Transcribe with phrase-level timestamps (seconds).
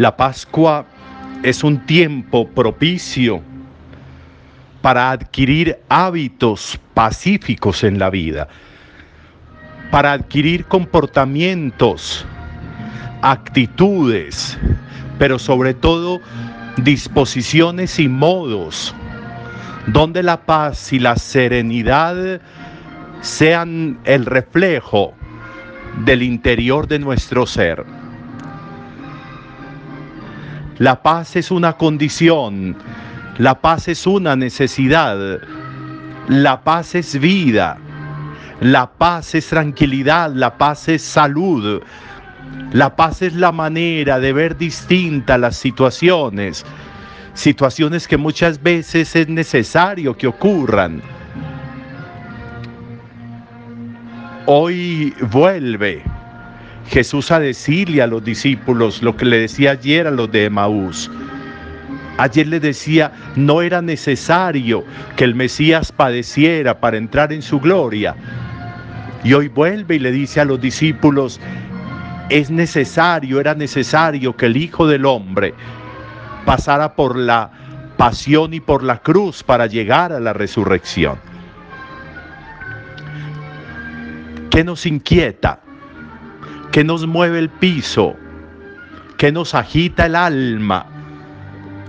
[0.00, 0.86] La Pascua
[1.42, 3.42] es un tiempo propicio
[4.80, 8.48] para adquirir hábitos pacíficos en la vida,
[9.90, 12.24] para adquirir comportamientos,
[13.20, 14.56] actitudes,
[15.18, 16.22] pero sobre todo
[16.78, 18.94] disposiciones y modos
[19.86, 22.40] donde la paz y la serenidad
[23.20, 25.12] sean el reflejo
[26.06, 27.99] del interior de nuestro ser.
[30.80, 32.74] La paz es una condición,
[33.36, 35.38] la paz es una necesidad,
[36.26, 37.76] la paz es vida,
[38.62, 41.82] la paz es tranquilidad, la paz es salud,
[42.72, 46.64] la paz es la manera de ver distintas las situaciones,
[47.34, 51.02] situaciones que muchas veces es necesario que ocurran.
[54.46, 56.02] Hoy vuelve
[56.88, 61.10] Jesús a decirle a los discípulos lo que le decía ayer a los de Emaús.
[62.18, 64.84] Ayer le decía, no era necesario
[65.16, 68.14] que el Mesías padeciera para entrar en su gloria.
[69.24, 71.40] Y hoy vuelve y le dice a los discípulos,
[72.28, 75.54] es necesario, era necesario que el Hijo del Hombre
[76.44, 77.50] pasara por la
[77.96, 81.18] pasión y por la cruz para llegar a la resurrección.
[84.50, 85.60] ¿Qué nos inquieta?
[86.72, 88.14] ¿Qué nos mueve el piso?
[89.16, 90.86] ¿Qué nos agita el alma?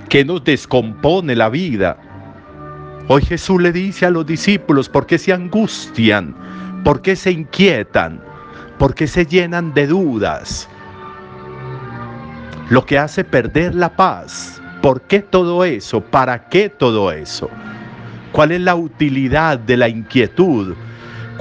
[0.09, 1.97] ¿Qué nos descompone la vida?
[3.07, 6.35] Hoy Jesús le dice a los discípulos, ¿por qué se angustian?
[6.83, 8.21] ¿Por qué se inquietan?
[8.77, 10.67] ¿Por qué se llenan de dudas?
[12.71, 14.61] lo que hace perder la paz.
[14.81, 15.99] ¿Por qué todo eso?
[15.99, 17.49] ¿Para qué todo eso?
[18.31, 20.73] ¿Cuál es la utilidad de la inquietud?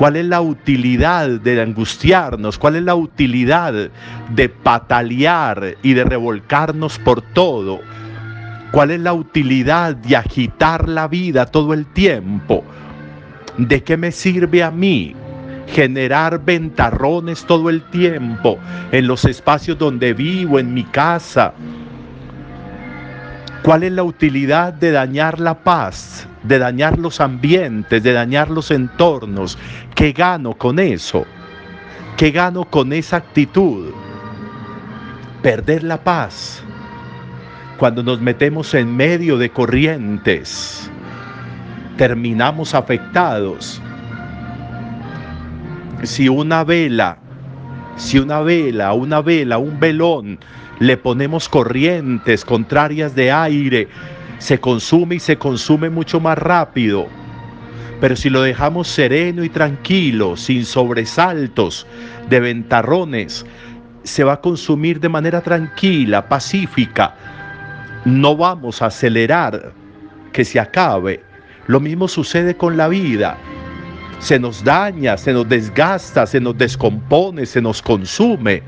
[0.00, 2.56] ¿Cuál es la utilidad de angustiarnos?
[2.56, 3.91] ¿Cuál es la utilidad
[4.31, 7.83] de patalear y de revolcarnos por todo?
[8.72, 12.65] ¿Cuál es la utilidad de agitar la vida todo el tiempo?
[13.59, 15.15] ¿De qué me sirve a mí
[15.66, 18.59] generar ventarrones todo el tiempo
[18.93, 21.53] en los espacios donde vivo, en mi casa.
[23.62, 28.71] ¿Cuál es la utilidad de dañar la paz, de dañar los ambientes, de dañar los
[28.71, 29.59] entornos?
[29.94, 31.26] ¿Qué gano con eso?
[32.16, 33.93] ¿Qué gano con esa actitud?
[35.43, 36.62] Perder la paz.
[37.78, 40.91] Cuando nos metemos en medio de corrientes,
[41.97, 43.81] terminamos afectados
[46.03, 47.19] si una vela,
[48.00, 50.38] si una vela, una vela, un velón,
[50.78, 53.88] le ponemos corrientes contrarias de aire,
[54.38, 57.06] se consume y se consume mucho más rápido.
[58.00, 61.87] Pero si lo dejamos sereno y tranquilo, sin sobresaltos
[62.31, 63.44] de ventarrones,
[64.03, 67.15] se va a consumir de manera tranquila, pacífica.
[68.06, 69.75] No vamos a acelerar
[70.32, 71.22] que se acabe.
[71.67, 73.37] Lo mismo sucede con la vida
[74.20, 78.62] se nos daña, se nos desgasta, se nos descompone, se nos consume.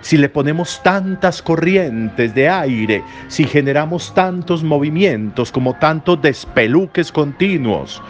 [0.00, 8.02] Si le ponemos tantas corrientes de aire, si generamos tantos movimientos como tantos despeluques continuos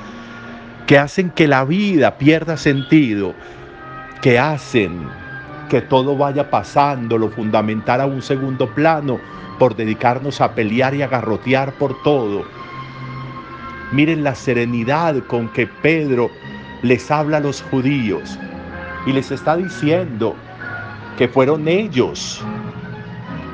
[0.87, 3.35] que hacen que la vida pierda sentido,
[4.23, 5.09] que hacen
[5.69, 9.19] que todo vaya pasando, lo fundamental a un segundo plano
[9.59, 12.45] por dedicarnos a pelear y a garrotear por todo.
[13.93, 16.31] Miren la serenidad con que Pedro
[16.83, 18.39] les habla a los judíos
[19.07, 20.35] y les está diciendo
[21.19, 22.43] que fueron ellos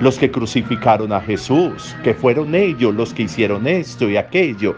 [0.01, 4.77] los que crucificaron a Jesús, que fueron ellos los que hicieron esto y aquello.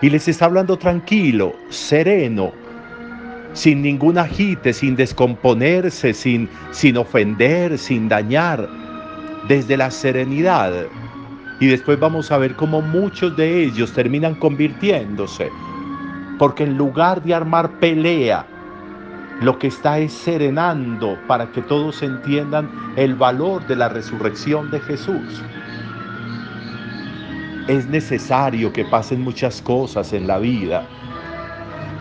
[0.00, 2.52] Y les está hablando tranquilo, sereno,
[3.52, 8.68] sin ningún agite, sin descomponerse, sin, sin ofender, sin dañar,
[9.48, 10.86] desde la serenidad.
[11.60, 15.50] Y después vamos a ver cómo muchos de ellos terminan convirtiéndose
[16.42, 18.44] porque en lugar de armar pelea,
[19.42, 24.80] lo que está es serenando para que todos entiendan el valor de la resurrección de
[24.80, 25.40] Jesús.
[27.68, 30.84] Es necesario que pasen muchas cosas en la vida.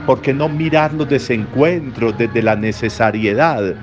[0.08, 3.76] ¿Por qué no mirar los desencuentros desde la necesariedad?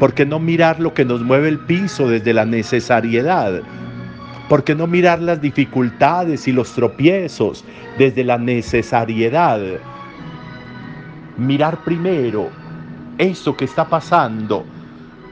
[0.00, 3.62] ¿Por qué no mirar lo que nos mueve el piso desde la necesariedad?
[4.48, 7.64] ¿Por qué no mirar las dificultades y los tropiezos
[7.98, 9.60] desde la necesariedad?
[11.36, 12.50] Mirar primero
[13.18, 14.64] eso que está pasando.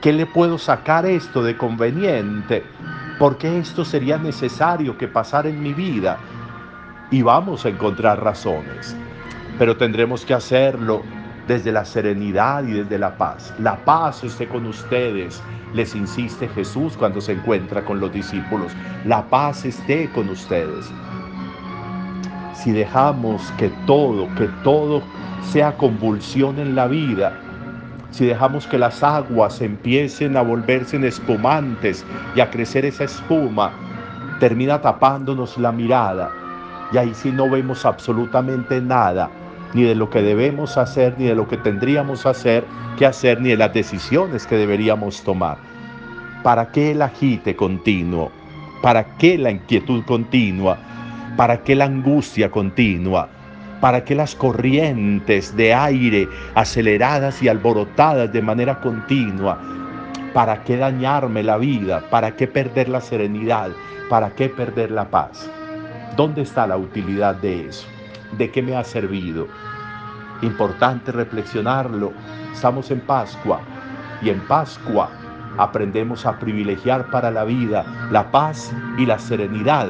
[0.02, 2.64] ¿Qué le puedo sacar esto de conveniente?
[3.18, 6.18] ¿Por qué esto sería necesario que pasara en mi vida?
[7.12, 8.96] Y vamos a encontrar razones.
[9.60, 11.02] Pero tendremos que hacerlo
[11.46, 13.52] desde la serenidad y desde la paz.
[13.58, 15.42] La paz esté con ustedes,
[15.74, 18.72] les insiste Jesús cuando se encuentra con los discípulos.
[19.04, 20.90] La paz esté con ustedes.
[22.54, 25.02] Si dejamos que todo, que todo
[25.42, 27.38] sea convulsión en la vida,
[28.10, 32.06] si dejamos que las aguas empiecen a volverse en espumantes
[32.36, 33.72] y a crecer esa espuma,
[34.38, 36.30] termina tapándonos la mirada.
[36.92, 39.28] Y ahí sí no vemos absolutamente nada,
[39.74, 42.64] ni de lo que debemos hacer, ni de lo que tendríamos hacer,
[42.96, 45.58] que hacer, ni de las decisiones que deberíamos tomar.
[46.42, 48.30] ¿Para qué el agite continuo?
[48.80, 50.78] ¿Para qué la inquietud continua?
[51.36, 53.28] ¿Para qué la angustia continua?
[53.80, 59.58] ¿Para qué las corrientes de aire aceleradas y alborotadas de manera continua?
[60.32, 62.02] ¿Para qué dañarme la vida?
[62.10, 63.70] ¿Para qué perder la serenidad?
[64.08, 65.50] ¿Para qué perder la paz?
[66.16, 67.93] ¿Dónde está la utilidad de eso?
[68.38, 69.46] ¿De qué me ha servido?
[70.42, 72.12] Importante reflexionarlo.
[72.52, 73.60] Estamos en Pascua
[74.22, 75.08] y en Pascua
[75.56, 79.88] aprendemos a privilegiar para la vida la paz y la serenidad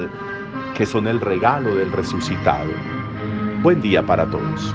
[0.77, 2.71] que son el regalo del resucitado.
[3.63, 4.75] Buen día para todos.